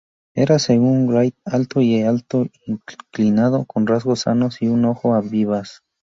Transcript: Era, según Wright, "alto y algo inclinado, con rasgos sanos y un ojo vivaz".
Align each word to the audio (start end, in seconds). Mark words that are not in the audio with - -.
Era, 0.33 0.57
según 0.57 1.09
Wright, 1.09 1.35
"alto 1.45 1.79
y 1.79 2.01
algo 2.01 2.47
inclinado, 2.65 3.65
con 3.65 3.85
rasgos 3.85 4.21
sanos 4.21 4.59
y 4.63 4.67
un 4.67 4.85
ojo 4.85 5.21
vivaz". 5.21 5.83